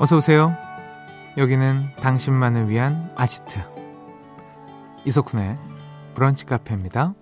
[0.00, 0.56] 어서 오세요.
[1.36, 3.60] 여기는 당신만을 위한 아지트
[5.04, 5.56] 이석훈의
[6.14, 7.14] 브런치 카페입니다.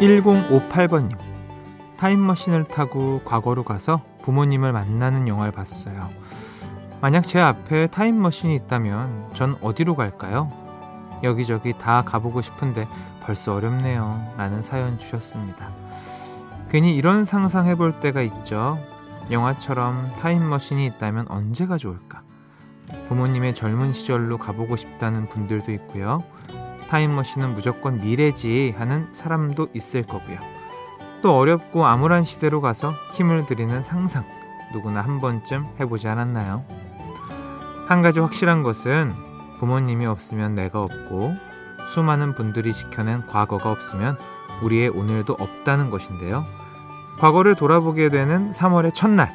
[0.00, 1.16] 1058번님
[1.96, 6.10] 타임머신을 타고 과거로 가서 부모님을 만나는 영화를 봤어요.
[7.00, 10.67] 만약 제 앞에 타임머신이 있다면 전 어디로 갈까요?
[11.22, 12.88] 여기저기 다 가보고 싶은데
[13.20, 14.34] 벌써 어렵네요.
[14.36, 15.70] 라는 사연 주셨습니다.
[16.70, 18.78] 괜히 이런 상상 해 볼 때가 있죠.
[19.30, 22.22] 영화처럼 타임머신이 있다면 언제가 좋을까?
[23.08, 26.22] 부모님의 젊은 시절로 가보고 싶다는 분들도 있고요.
[26.88, 30.38] 타임머신은 무조건 미래지 하는 사람도 있을 거고요.
[31.20, 34.24] 또 어렵고 암울한 시대로 가서 힘을 들이는 상상
[34.72, 36.64] 누구나 한 번쯤 해보지 않았나요?
[37.86, 39.14] 한 가지 확실한 것은
[39.58, 41.34] 부모님이 없으면 내가 없고
[41.88, 44.16] 수많은 분들이 지켜낸 과거가 없으면
[44.62, 46.44] 우리의 오늘도 없다는 것인데요.
[47.18, 49.34] 과거를 돌아보게 되는 3월의 첫날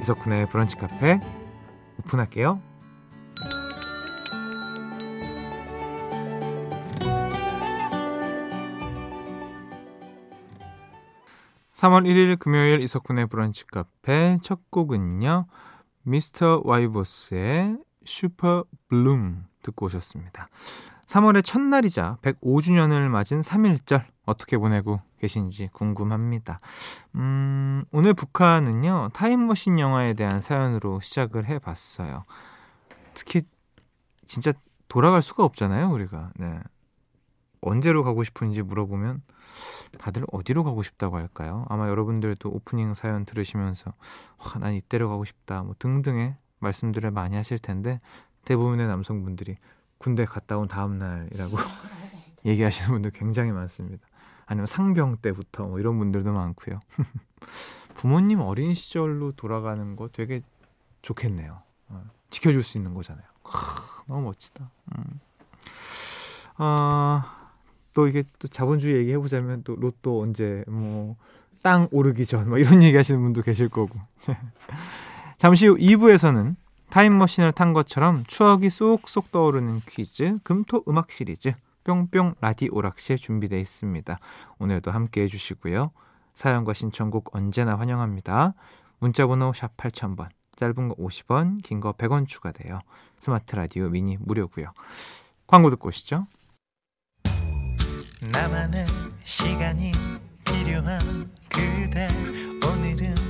[0.00, 1.20] 이석훈의 브런치 카페
[1.98, 2.60] 오픈할게요.
[11.80, 15.46] 3월 1일 금요일 이석훈의 브런치 카페 첫 곡은요.
[16.02, 20.48] 미스터 와이버스의 슈퍼 블룸 듣고 오셨습니다.
[21.06, 26.60] 3월의 첫날이자 105주년을 맞은 3일절 어떻게 보내고 계신지 궁금합니다.
[27.16, 32.24] 음, 오늘 북한은요, 타임머신 영화에 대한 사연으로 시작을 해봤어요.
[33.14, 33.42] 특히,
[34.24, 34.52] 진짜
[34.88, 36.30] 돌아갈 수가 없잖아요, 우리가.
[36.36, 36.60] 네.
[37.60, 39.22] 언제로 가고 싶은지 물어보면
[39.98, 41.66] 다들 어디로 가고 싶다고 할까요?
[41.68, 43.92] 아마 여러분들도 오프닝 사연 들으시면서
[44.38, 48.00] 와, 난 이때로 가고 싶다 뭐 등등의 말씀들을 많이 하실 텐데
[48.44, 49.56] 대부분의 남성분들이
[49.98, 51.56] 군대 갔다 온 다음 날이라고
[52.46, 54.06] 얘기하시는 분들 굉장히 많습니다.
[54.46, 56.80] 아니면 상병 때부터 뭐 이런 분들도 많고요.
[57.94, 60.42] 부모님 어린 시절로 돌아가는 거 되게
[61.02, 61.60] 좋겠네요.
[61.88, 63.24] 어, 지켜줄 수 있는 거잖아요.
[63.42, 63.52] 크,
[64.06, 64.70] 너무 멋지다.
[64.96, 65.20] 음.
[66.58, 67.22] 어,
[67.94, 71.16] 또 이게 또 자본주의 얘기 해보자면 또 로또 언제 뭐
[71.62, 73.98] 땅 오르기 전 뭐 이런 얘기 하시는 분도 계실 거고.
[75.40, 76.54] 잠시 후 2부에서는
[76.90, 84.18] 타임머신을 탄 것처럼 추억이 쏙쏙 떠오르는 퀴즈 금토 음악 시리즈 뿅뿅 라디오락실 준비되어 있습니다.
[84.58, 85.92] 오늘도 함께 해주시고요.
[86.34, 88.52] 사연과 신청곡 언제나 환영합니다.
[88.98, 92.80] 문자번호 샵 8000번 짧은 거 50원 긴 거 100원 추가돼요.
[93.18, 94.74] 스마트 라디오 미니 무료고요.
[95.46, 96.26] 광고 듣고 오시죠.
[98.30, 98.84] 나만의
[99.24, 99.92] 시간이
[100.44, 102.08] 필요한 그대
[102.62, 103.29] 오늘은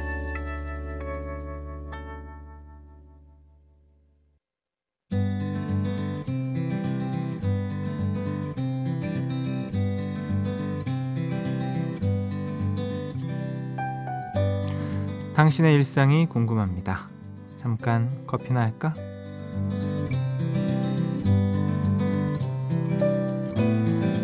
[15.41, 17.09] 당신의 일상이 궁금합니다.
[17.57, 18.93] 잠깐 커피나 할까?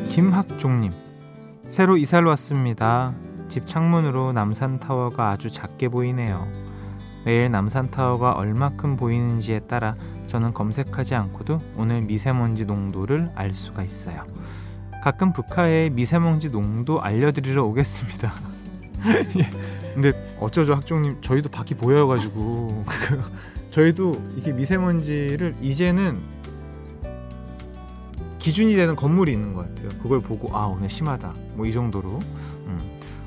[0.10, 0.94] 김학종님,
[1.70, 3.16] 새로 이사를 왔습니다.
[3.50, 6.48] 집 창문으로 남산타워가 아주 작게 보이네요.
[7.26, 9.96] 매일 남산타워가 얼마큼 보이는지에 따라
[10.28, 14.24] 저는 검색하지 않고도 오늘 미세먼지 농도를 알 수가 있어요.
[15.04, 18.34] 가끔 북한의 미세먼지 농도 알려드리러 오겠습니다.
[19.40, 19.50] 예.
[19.94, 22.86] 근데 어쩌죠 학종님 저희도 밖이 보여가지고
[23.72, 26.20] 저희도 이게 미세먼지를 이제는
[28.40, 29.90] 기준이 되는 건물이 있는 것 같아요.
[30.02, 32.20] 그걸 보고 아 오늘 심하다 뭐 이 정도로
[32.68, 32.80] 음.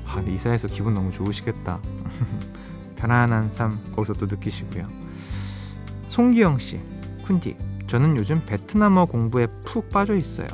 [0.05, 1.79] 아 근데 이사해서 기분 너무 좋으시겠다.
[2.97, 4.87] 편안한 삶 거기서 또 느끼시고요.
[6.07, 6.79] 송기영 씨,
[7.25, 7.55] 쿤디,
[7.87, 10.47] 저는 요즘 베트남어 공부에 푹 빠져 있어요.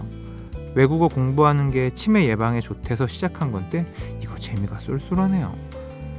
[0.76, 3.92] 외국어 공부하는 게 치매 예방에 좋대서 시작한 건데
[4.38, 5.54] 재미가 쏠쏠하네요.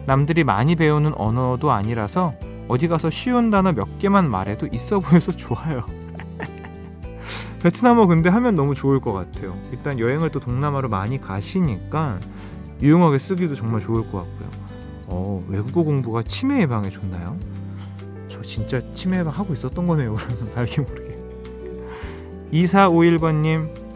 [0.06, 2.34] 남들이 많이 배우는 언어도 아니라서
[2.68, 5.84] 어디 가서 쉬운 단어 몇 개만 말해도 있어 보여서 좋아요.
[7.62, 9.56] 베트남어 근데 하면 너무 좋을 것 같아요.
[9.72, 12.20] 일단 여행을 또 동남아로 많이 가시니까
[12.80, 14.48] 유용하게 쓰기도 정말 좋을 것 같고요.
[15.06, 17.36] 어, 외국어 공부가 치매 예방에 좋나요?
[18.28, 20.16] 저 진짜 치매 예방 하고 있었던 거네요.
[20.54, 21.18] 알게 모르게.
[22.52, 23.87] 2451번님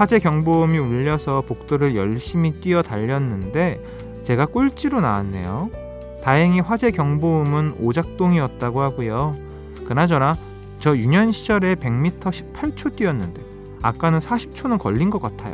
[0.00, 5.68] 화재 경보음이 울려서 복도를 열심히 뛰어 달렸는데 제가 꼴찌로 나왔네요.
[6.24, 9.36] 다행히 화재 경보음은 오작동이었다고 하고요.
[9.86, 10.38] 그나저나
[10.78, 13.42] 저 유년 시절에 100m 18초 뛰었는데
[13.82, 15.52] 아까는 40초는 걸린 것 같아요.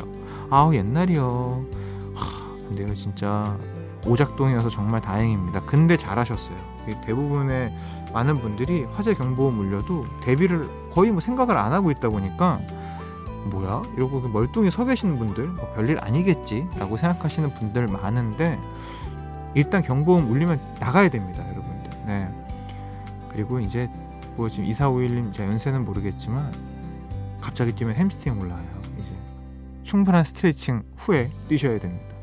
[0.48, 1.66] 아우 옛날이요.
[2.14, 3.58] 하, 근데요 진짜
[4.06, 5.62] 오작동이어서 정말 다행입니다.
[5.62, 6.56] 근데 잘하셨어요.
[7.04, 7.76] 대부분의
[8.14, 12.60] 많은 분들이 화재 경보음 울려도 대비를 거의 뭐 생각을 안 하고 있다 보니까
[13.50, 18.58] 뭐야 이러고 그 멀뚱히 서 계시는 분들 뭐 별일 아니겠지라고 생각하시는 분들 많은데
[19.54, 21.90] 일단 경보음 울리면 나가야 됩니다, 여러분들.
[22.06, 22.28] 네.
[23.32, 23.90] 그리고 이제
[24.37, 26.52] 뭐 지금 2451님 제 연세는 모르겠지만
[27.40, 28.66] 갑자기 뛰면 햄스트링 올라와요.
[29.00, 29.14] 이제
[29.82, 32.14] 충분한 스트레칭 후에 뛰셔야 됩니다.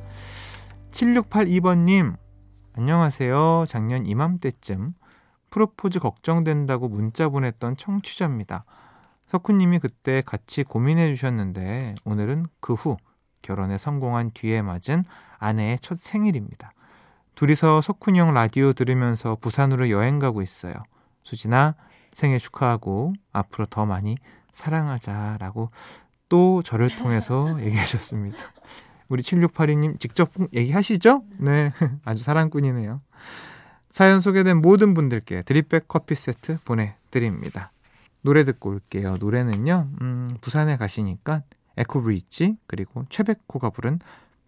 [0.92, 2.16] 7682번님
[2.76, 3.66] 안녕하세요.
[3.68, 4.94] 작년 이맘때쯤
[5.50, 8.66] 프로포즈 걱정된다고 문자 보냈던 청취자입니다.
[9.28, 12.98] 석훈님이 그때 같이 고민해 주셨는데 오늘은 그 후
[13.44, 15.06] 결혼에 성공한 뒤에 맞은
[15.38, 16.72] 아내의 첫 생일입니다.
[17.36, 20.74] 둘이서 석훈이 형 라디오 들으면서 부산으로 여행 가고 있어요.
[21.24, 21.76] 수진아
[22.12, 24.18] 생일 축하하고 앞으로 더 많이
[24.54, 25.70] 사랑하자라고
[26.30, 28.38] 또 저를 통해서 얘기하셨습니다.
[29.10, 31.24] 우리 7682님 직접 얘기하시죠?
[31.40, 31.74] 네.
[32.06, 33.02] 아주 사랑꾼이네요.
[33.90, 37.73] 사연 소개된 모든 분들께 드립백 커피 세트 보내드립니다.
[38.24, 39.18] 노래 듣고 올게요.
[39.18, 41.44] 노래는요, 음, 부산에 가시니까
[41.78, 44.00] 에코브리지 그리고 최백호가 부른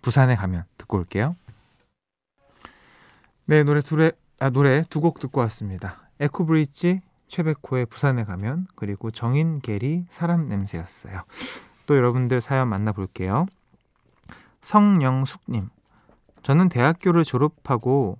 [0.01, 1.35] 부산에 가면 듣고 올게요.
[3.45, 6.09] 네, 노래 둘에 아 노래 두 곡 듣고 왔습니다.
[6.19, 11.23] 에코브리지 최백호의 부산에 가면 그리고 정인 게리 사람 냄새였어요.
[11.85, 13.45] 또 여러분들 사연 만나볼게요.
[14.61, 15.69] 성영숙님,
[16.43, 18.17] 저는 대학교를 졸업하고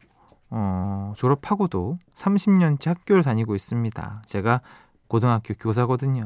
[0.50, 4.22] 어, 졸업하고도 30년째 학교를 다니고 있습니다.
[4.26, 4.62] 제가
[5.08, 6.26] 고등학교 교사거든요.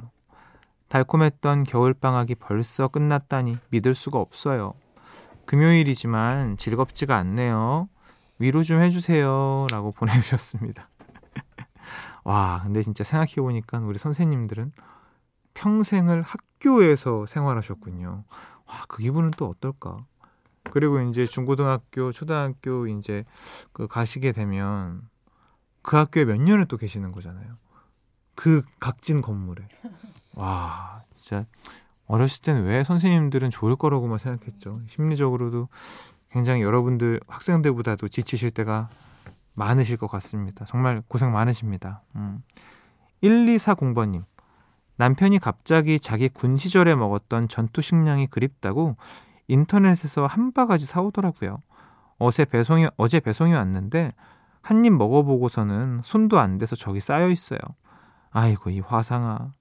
[0.88, 4.74] 달콤했던 겨울방학이 벌써 끝났다니 믿을 수가 없어요.
[5.46, 7.90] 금요일이지만 즐겁지가 않네요.
[8.40, 9.68] 위로 좀 해주세요.
[9.72, 10.90] 라고 보내주셨습니다.
[12.24, 14.72] 와, 근데 진짜 생각해보니까 우리 선생님들은
[15.54, 18.24] 평생을 학교에서 생활하셨군요.
[18.66, 20.06] 와, 그 기분은 또 어떨까?
[20.72, 23.26] 그리고 이제 중고등학교, 초등학교 이제
[23.72, 25.02] 그 가시게 되면
[25.82, 27.58] 그 학교에 몇 년을 또 계시는 거잖아요.
[28.40, 29.68] 그 각진 건물에.
[30.36, 31.46] 와, 진짜
[32.08, 34.80] 어렸을 때는 왜 선생님들은 좋을 거라고만 생각했죠.
[34.88, 35.68] 심리적으로도
[36.32, 38.88] 굉장히 여러분들 학생들보다도 지치실 때가
[39.56, 40.64] 많으실 것 같습니다.
[40.64, 42.04] 정말 고생 많으십니다.
[42.16, 42.42] 음.
[43.24, 44.24] 1240번님.
[44.96, 48.96] 남편이 갑자기 자기 군 시절에 먹었던 전투 식량이 그립다고
[49.50, 51.58] 인터넷에서 한 바가지 사오더라고요.
[52.20, 54.14] 어제 배송이, 어제 배송이 왔는데
[54.62, 57.60] 한 입 먹어보고서는 손도 안 대서 저기 쌓여 있어요.
[58.32, 59.54] 아이고 이 화상아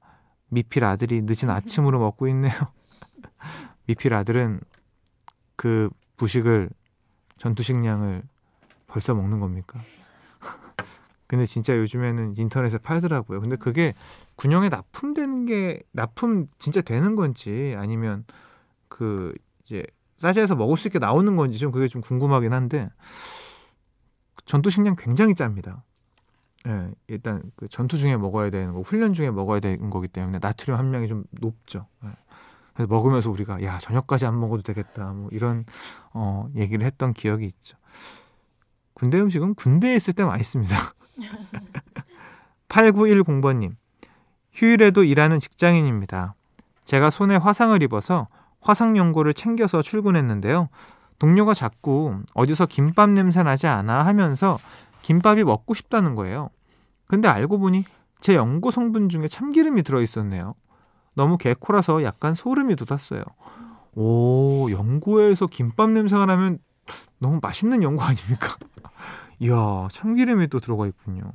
[0.48, 2.52] 미필 아들이 늦은 아침으로 먹고 있네요.
[3.86, 4.60] 미필 아들은
[5.56, 6.70] 그 부식을
[7.38, 8.22] 전투식량을
[8.86, 9.78] 벌써 먹는 겁니까?
[11.26, 13.40] 근데 진짜 요즘에는 인터넷에 팔더라고요.
[13.40, 13.92] 근데 그게
[14.36, 18.24] 군용에 납품되는 게 납품 진짜 되는 건지 아니면
[18.88, 19.34] 그
[19.64, 19.84] 이제
[20.16, 22.88] 싸지에서 먹을 수 있게 나오는 건지 좀 그게 좀 궁금하긴 한데
[24.46, 25.84] 전투식량 굉장히 짭니다.
[26.68, 30.78] 예, 일단 그 전투 중에 먹어야 되는 거, 훈련 중에 먹어야 되는 거기 때문에 나트륨
[30.78, 31.86] 함량이 좀 높죠.
[32.04, 32.10] 예.
[32.74, 35.64] 그래서 먹으면서 우리가 야 저녁까지 안 먹어도 되겠다, 뭐 이런
[36.12, 37.76] 어 얘기를 했던 기억이 있죠.
[38.92, 40.76] 군대 음식은 군대에 있을 때 맛있습니다.
[42.68, 43.74] 8910번님
[44.52, 46.34] 휴일에도 일하는 직장인입니다.
[46.84, 48.28] 제가 손에 화상을 입어서
[48.60, 50.68] 화상 연고를 챙겨서 출근했는데요.
[51.18, 54.58] 동료가 자꾸 어디서 김밥 냄새 나지 않아 하면서
[55.02, 56.50] 김밥이 먹고 싶다는 거예요.
[57.08, 57.84] 근데 알고 보니
[58.20, 60.54] 제 연고 성분 중에 참기름이 들어 있었네요.
[61.14, 63.22] 너무 개코라서 약간 소름이 돋았어요.
[63.94, 66.58] 오, 연고에서 김밥 냄새가 나면
[67.18, 68.56] 너무 맛있는 연고 아닙니까?
[69.40, 71.32] 이야, 참기름이 또 들어가 있군요.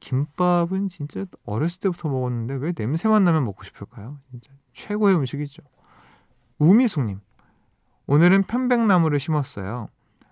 [0.00, 4.18] 김밥은 진짜 어렸을 때부터 먹었는데 왜 냄새만 나면 먹고 싶을까요?
[4.30, 5.62] 진짜 최고의 음식이죠.
[6.58, 7.20] 우미숙님,
[8.06, 9.88] 오늘은 편백나무를 심었어요.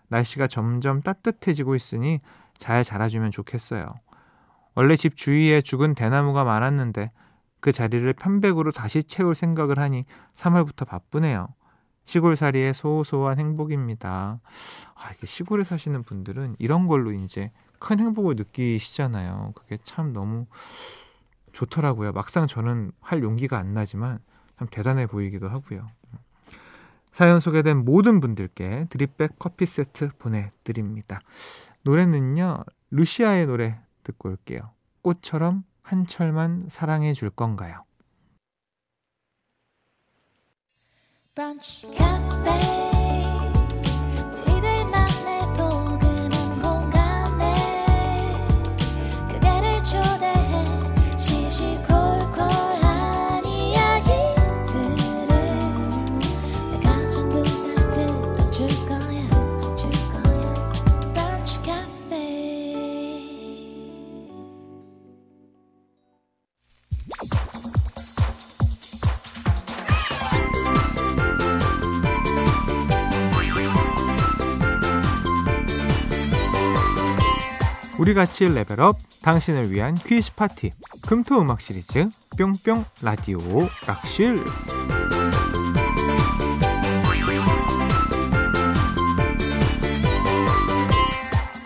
[0.09, 2.21] 날씨가 점점 따뜻해지고 있으니
[2.57, 3.95] 잘 자라주면 좋겠어요.
[4.75, 7.11] 원래 집 주위에 죽은 대나무가 많았는데
[7.61, 11.49] 그 자리를 편백으로 다시 채울 생각을 하니 3월부터 바쁘네요.
[12.05, 14.41] 시골살이의 소소한 행복입니다.
[14.95, 19.53] 아, 이게 시골에 사시는 분들은 이런 걸로 이제 큰 행복을 느끼시잖아요.
[19.55, 20.47] 그게 참 너무
[21.53, 22.13] 좋더라고요.
[22.13, 24.19] 막상 저는 할 용기가 안 나지만
[24.59, 25.87] 참 대단해 보이기도 하고요.
[27.13, 31.21] 사연 소개된 모든 분들께 드립백 커피 세트 보내드립니다.
[31.85, 34.73] 노래는요, 루시아의 노래 듣고 올게요.
[35.03, 37.85] 꽃처럼 한철만 사랑해 줄 건가요?
[41.35, 41.87] 브런치,
[77.99, 80.73] 우리 같이 레벨업 당신을 위한 퀴즈 파티
[81.07, 84.43] 금토 음악 시리즈 뿅뿅 라디오락실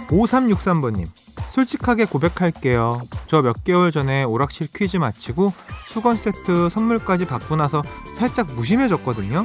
[0.09, 1.07] 5363번님
[1.51, 3.01] 솔직하게 고백할게요.
[3.27, 5.53] 저 몇 개월 전에 오락실 퀴즈 마치고
[5.89, 7.83] 수건 세트 선물까지 받고 나서
[8.17, 9.45] 살짝 무심해졌거든요.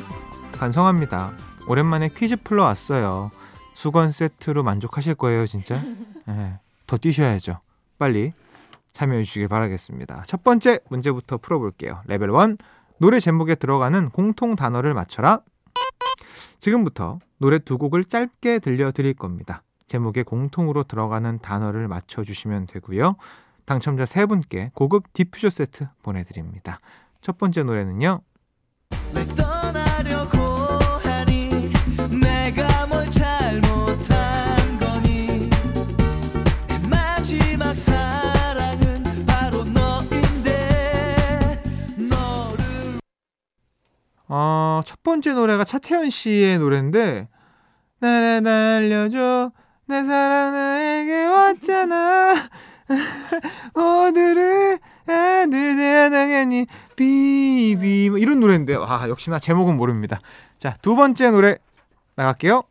[0.60, 1.34] 반성합니다.
[1.68, 3.32] 오랜만에 퀴즈 풀러 왔어요.
[3.74, 5.82] 수건 세트로 만족하실 거예요, 진짜.
[6.28, 6.60] 네,
[6.94, 7.60] 더 뛰셔야죠.
[7.98, 8.34] 빨리
[8.92, 10.26] 참여해 주시길 바라겠습니다.
[10.28, 12.04] 첫 번째 문제부터 풀어볼게요.
[12.06, 12.58] 레벨 1
[13.00, 15.42] 노래 제목에 들어가는 공통 단어를 맞춰라.
[16.60, 19.64] 지금부터 노래 두 곡을 짧게 들려드릴 겁니다.
[19.88, 23.16] 제목에 공통으로 들어가는 단어를 맞춰주시면 되고요.
[23.66, 26.80] 당첨자 세 분께 고급 디퓨저 세트 보내드립니다.
[27.22, 28.22] 첫 번째 노래는요.
[44.36, 47.28] 어, 첫 번째 노래가 차태현 씨의 노래인데
[48.00, 49.52] 나를 날려줘.
[49.86, 52.50] 내 사랑 나에게 왔잖아.
[53.76, 60.20] 오늘을 아드야 당연히 비비 뭐 이런 노래인데 와 역시나 제목은 모릅니다.
[60.58, 61.58] 자 두 번째 노래
[62.16, 62.64] 나갈게요.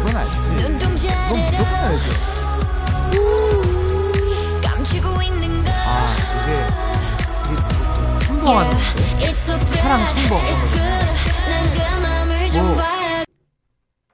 [0.00, 0.32] 이건 알지.
[0.58, 2.10] 이건 무조건 알죠.
[5.86, 6.66] 아 이게
[7.52, 8.70] 이게 첨벙하는
[9.90, 10.40] 사랑 첨벙 뭐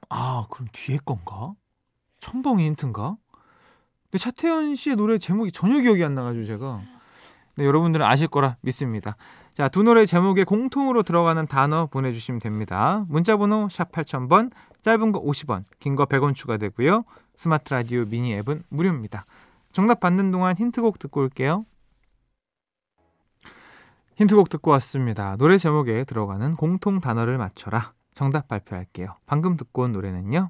[0.09, 1.53] 아, 그럼 뒤에 건가?
[2.19, 3.15] 첨벙이 힌트인가?
[4.09, 6.81] 근데 차태현 씨의 노래 제목이 전혀 기억이 안 나가지고 제가.
[7.57, 9.17] 네, 여러분들은 아실 거라 믿습니다.
[9.53, 13.05] 자, 두 노래 제목에 공통으로 들어가는 단어 보내주시면 됩니다.
[13.07, 17.03] 문자번호 샵 8000번, 짧은 거 50원, 긴 거 100원 추가되고요.
[17.35, 19.21] 스마트 라디오 미니 앱은 무료입니다.
[19.73, 21.65] 정답 받는 동안 힌트곡 듣고 올게요.
[24.17, 25.35] 힌트곡 듣고 왔습니다.
[25.37, 27.93] 노래 제목에 들어가는 공통 단어를 맞춰라.
[28.15, 29.09] 정답 발표할게요.
[29.27, 30.49] 방금 듣고 온 노래는요.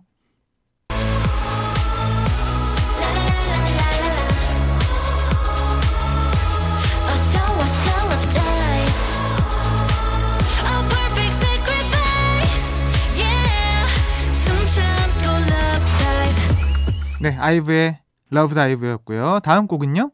[17.20, 19.42] 네, 아이브의 Love Dive였고요.
[19.44, 20.12] 다음 곡은요?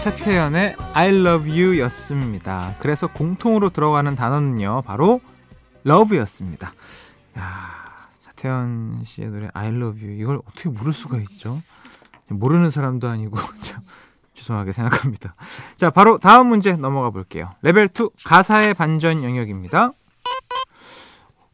[0.00, 2.74] 차태현의 I love you 였습니다.
[2.78, 5.20] 그래서 공통으로 들어가는 단어는요, 바로
[5.84, 6.72] love였습니다.
[7.38, 7.82] 야,
[8.20, 10.18] 차태현 씨의 노래 I love you.
[10.18, 11.60] 이걸 어떻게 모를 수가 있죠?
[12.28, 13.82] 모르는 사람도 아니고, 참,
[14.32, 15.34] 죄송하게 생각합니다.
[15.76, 17.54] 자, 바로 다음 문제 넘어가 볼게요.
[17.60, 19.90] 레벨 2 가사의 반전 영역입니다.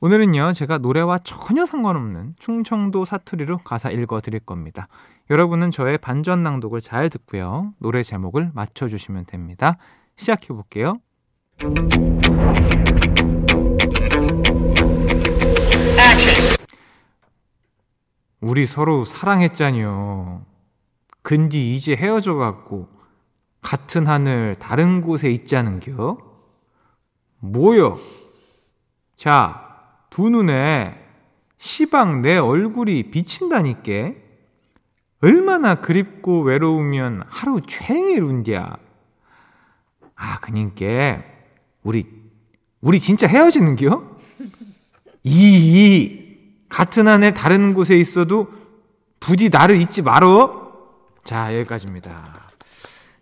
[0.00, 4.88] 오늘은요, 제가 노래와 전혀 상관없는 충청도 사투리로 가사 읽어 드릴 겁니다.
[5.31, 7.73] 여러분은 저의 반전 낭독을 잘 듣고요.
[7.79, 9.79] 노래 제목을 맞춰 주시면 됩니다.
[10.15, 11.00] 시작해 볼게요.
[18.43, 20.45] 우리 서로 사랑했잖요.
[21.23, 22.87] 근디 이제 헤어져 갖고
[23.62, 26.19] 같은 하늘 다른 곳에 있자는겨?
[27.41, 27.99] 뭐여?
[29.17, 29.66] 자,
[30.11, 30.99] 두 눈에
[31.59, 34.23] 시방 내 얼굴이 비친다니께?
[35.23, 38.77] 얼마나 그립고 외로우면 하루 종일 운디야.
[40.15, 41.25] 아, 그님께
[41.83, 42.05] 우리
[42.81, 44.17] 우리 진짜 헤어지는겨?
[45.25, 48.49] 이, 같은 하늘 다른 곳에 있어도
[49.19, 50.73] 부디 나를 잊지 말어.
[51.25, 52.23] 자, 여기까지입니다.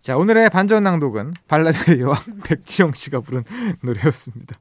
[0.00, 3.45] 자, 오늘의 반전 낭독은 발라드의 와 백지영 씨가 부른
[3.83, 4.57] 노래였습니다.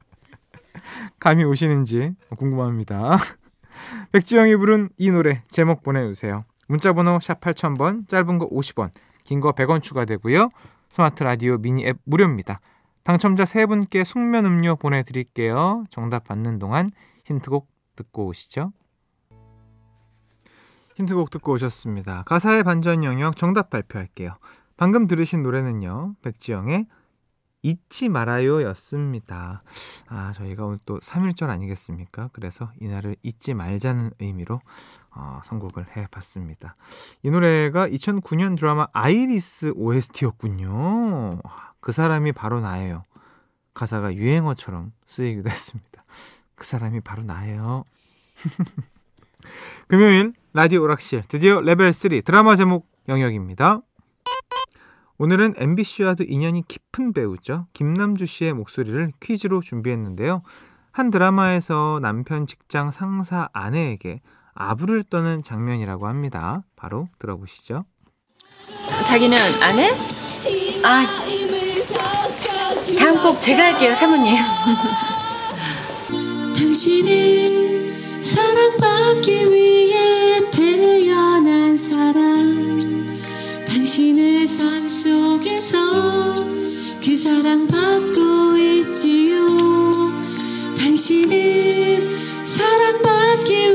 [1.24, 3.16] 감이 오시는지 궁금합니다.
[4.12, 6.44] 백지영이 부른 이 노래 제목 보내주세요.
[6.68, 8.90] 문자번호 샵 8000번, 짧은 거 50원,
[9.24, 10.50] 긴 거 100원 추가되고요.
[10.90, 12.60] 스마트 라디오 미니 앱 무료입니다.
[13.04, 15.84] 당첨자 3분께 숙면 음료 보내드릴게요.
[15.88, 16.90] 정답 받는 동안
[17.24, 18.74] 힌트곡 듣고 오시죠.
[20.96, 22.24] 힌트곡 듣고 오셨습니다.
[22.24, 24.36] 가사의 반전 영역 정답 발표할게요.
[24.76, 26.16] 방금 들으신 노래는요.
[26.20, 26.86] 백지영의
[27.64, 29.62] 잊지 말아요 였습니다.
[30.08, 32.28] 아, 저희가 오늘 또 3일절 아니겠습니까?
[32.34, 34.60] 그래서 이날을 잊지 말자는 의미로
[35.16, 36.76] 어, 선곡을 해봤습니다.
[37.22, 41.40] 이 노래가 2009년 드라마 아이리스 OST였군요.
[41.80, 43.04] 그 사람이 바로 나예요.
[43.72, 46.04] 가사가 유행어처럼 쓰이기도 했습니다.
[46.54, 47.84] 그 사람이 바로 나예요.
[49.88, 53.80] 금요일 라디오 오락실 드디어 레벨 3 드라마 제목 영역입니다.
[55.18, 57.66] 오늘은 MBC와도 인연이 깊은 배우죠.
[57.72, 60.42] 김남주 씨의 목소리를 퀴즈로 준비했는데요.
[60.90, 64.20] 한 드라마에서 남편 직장 상사 아내에게
[64.54, 66.62] 아부를 떠는 장면이라고 합니다.
[66.76, 67.84] 바로 들어보시죠.
[69.08, 69.90] 자기는 안 해?
[70.84, 71.04] 아,
[72.98, 74.34] 다음 곡 제가 할게요, 사모님.
[76.58, 79.73] 당신은 사랑받기 위해
[83.94, 86.34] 당신의 삶 속에서
[87.00, 89.46] 그 사랑 받고 있지요.
[90.82, 93.73] 당신은 사랑받기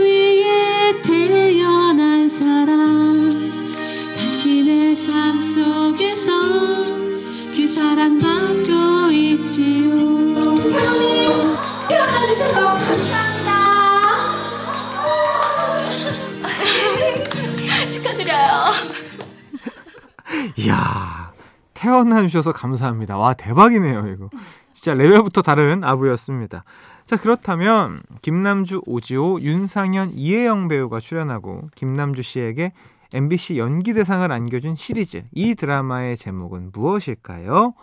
[21.99, 23.17] 태어나 주셔서 감사합니다.
[23.17, 24.29] 와, 대박이네요, 이거.
[24.71, 26.63] 진짜 레벨부터 다른 아부였습니다.
[27.05, 32.71] 자, 그렇다면 김남주, 오지호, 윤상현, 이혜영 배우가 출연하고 김남주 씨에게
[33.13, 37.73] MBC 연기대상을 안겨준 시리즈 이 드라마의 제목은 무엇일까요?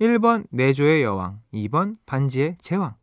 [0.00, 2.94] 1번 내조의 여왕, 2번 반지의 제왕.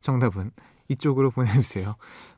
[0.00, 0.50] 정답은
[0.88, 1.96] 이쪽으로 보내주세요.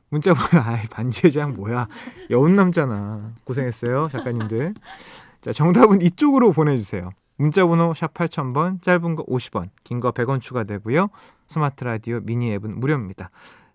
[0.09, 1.87] 문자번호 아이 반지의 제왕 뭐야?
[2.29, 3.33] 여운 남잖아.
[3.43, 4.73] 고생했어요 작가님들.
[5.41, 7.09] 자 정답은 이쪽으로 보내주세요.
[7.37, 11.09] 문자번호 샵 8000번 짧은 거 50원 긴 거 100원 추가되고요.
[11.47, 13.29] 스마트 라디오 미니 앱은 무료입니다.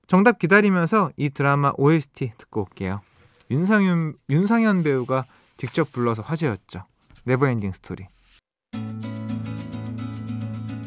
[0.06, 3.00] 정답 기다리면서 이 드라마 OST 듣고 올게요.
[3.50, 5.24] 윤상현, 윤상현 배우가
[5.56, 6.82] 직접 불러서 화제였죠.
[7.24, 8.06] Never Ending Story.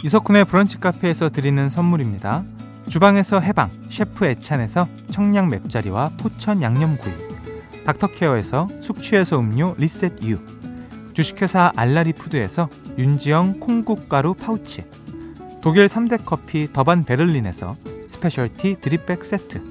[0.03, 2.43] 이석훈의 브런치 카페에서 드리는 선물입니다.
[2.89, 7.13] 주방에서 해방 셰프 애찬에서 청량 맵자리와 포천 양념구이
[7.85, 10.37] 닥터케어에서 숙취해소 음료 리셋 유
[11.15, 14.83] 주식회사 알라리 푸드에서 윤지영 콩국가루 파우치
[15.61, 17.77] 독일 3대 커피 더반 베를린에서
[18.09, 19.61] specialty drip bag 세트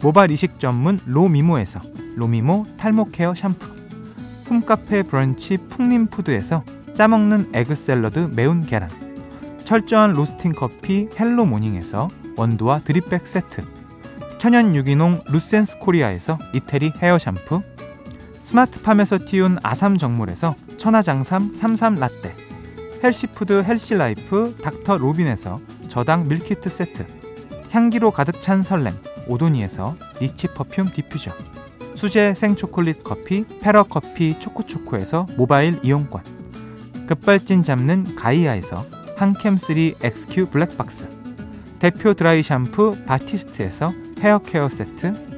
[0.00, 1.80] 모발 이식 전문 로미모에서
[2.16, 3.68] 로미모 탈모 care 샴푸
[4.48, 6.64] 홈카페 브런치 풍림푸드에서
[6.94, 8.88] 짜먹는 egg 샐러드 매운 계란
[9.64, 13.64] 철저한 로스팅 커피 헬로 모닝에서 원두와 drip bag 세트
[14.38, 17.62] 천연 유기농 루센스 코리아에서 이태리 헤어 샴푸
[18.50, 22.34] 스마트팜에서 띄운 아삼 정물에서 천하장삼 삼삼 라떼
[23.04, 27.06] 헬시푸드 헬시라이프 닥터 로빈에서 저당 밀키트 세트
[27.70, 28.92] 향기로 가득 찬 설렘
[29.28, 31.30] 오도니에서 리치 퍼퓸 디퓨저
[31.94, 36.24] 수제 생초콜릿 커피 페러 커피 초코초코에서 모바일 이용권
[37.06, 38.84] 급발진 잡는 가이아에서
[39.16, 41.08] 한캠3 XQ 블랙박스
[41.78, 45.29] 대표 드라이 샴푸 바티스트에서 헤어케어 세트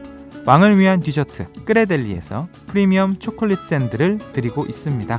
[0.45, 5.19] 왕을 위한 디저트 끄레델리에서 프리미엄 초콜릿 샌드를 드리고 있습니다.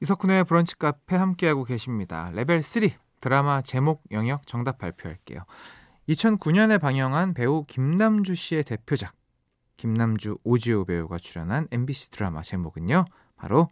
[0.00, 2.30] 이석훈의 브런치 카페 함께하고 계십니다.
[2.32, 2.88] 레벨 3
[3.20, 5.40] 드라마 제목 영역 정답 발표할게요.
[6.08, 9.14] 2009년에 방영한 배우 김남주 씨의 대표작
[9.76, 13.04] 김남주 오지호 배우가 출연한 MBC 드라마 제목은요.
[13.36, 13.68] 바로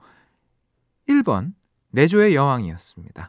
[1.09, 1.55] 1번
[1.93, 3.29] 내조의 여왕이었습니다.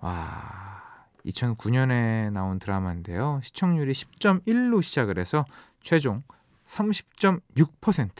[0.00, 0.89] 와,
[1.26, 3.40] 2009년에 나온 드라마인데요.
[3.42, 5.44] 시청률이 10.1로 시작을 해서
[5.82, 6.22] 최종
[6.66, 8.10] 30.6%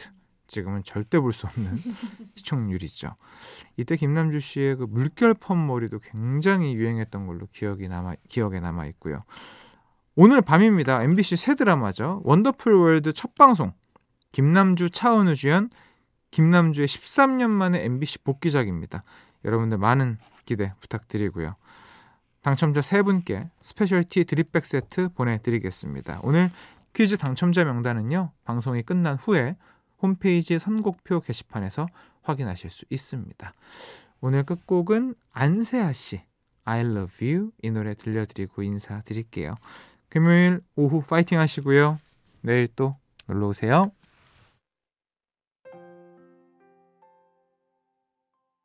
[0.47, 1.77] 지금은 절대 볼 수 없는
[2.35, 3.15] 시청률이죠.
[3.77, 9.23] 이때 김남주 씨의 그 물결 펌 머리도 굉장히 유행했던 걸로 기억이 남아 기억에 남아 있고요.
[10.15, 11.03] 오늘 밤입니다.
[11.03, 12.21] MBC 새 드라마죠.
[12.25, 13.71] Wonderful World 첫 방송.
[14.33, 15.69] 김남주 차은우 주연
[16.31, 19.03] 김남주의 13년 만에 MBC 복귀작입니다.
[19.45, 21.55] 여러분들 많은 기대 부탁드리고요.
[22.41, 26.21] 당첨자 3분께 specialty drip bag 세트 보내드리겠습니다.
[26.23, 26.47] 오늘
[26.93, 28.31] 퀴즈 당첨자 명단은요.
[28.43, 29.55] 방송이 끝난 후에
[30.01, 31.87] 홈페이지 선곡표 게시판에서
[32.23, 33.53] 확인하실 수 있습니다.
[34.21, 36.21] 오늘 끝곡은 안세아 씨
[36.63, 39.55] I love you 이 노래 들려드리고 인사드릴게요.
[40.09, 41.99] 금요일 오후 파이팅 하시고요.
[42.41, 42.95] 내일 또
[43.27, 43.83] 놀러 오세요.